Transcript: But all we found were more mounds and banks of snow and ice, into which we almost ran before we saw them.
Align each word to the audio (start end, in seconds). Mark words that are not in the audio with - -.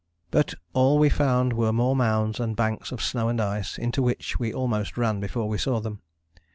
But 0.31 0.55
all 0.73 0.97
we 0.97 1.09
found 1.09 1.53
were 1.53 1.71
more 1.71 1.95
mounds 1.95 2.39
and 2.39 2.55
banks 2.55 2.91
of 2.91 3.03
snow 3.03 3.29
and 3.29 3.39
ice, 3.39 3.77
into 3.77 4.01
which 4.01 4.39
we 4.39 4.51
almost 4.51 4.97
ran 4.97 5.19
before 5.19 5.47
we 5.47 5.59
saw 5.59 5.79
them. 5.79 6.01